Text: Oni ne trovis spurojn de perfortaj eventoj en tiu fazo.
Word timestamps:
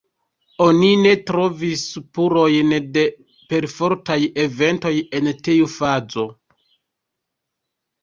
Oni 0.67 0.87
ne 1.01 1.11
trovis 1.31 1.83
spurojn 1.97 2.73
de 2.97 3.05
perfortaj 3.53 4.19
eventoj 4.49 4.95
en 5.23 5.33
tiu 5.45 5.73
fazo. 5.79 6.29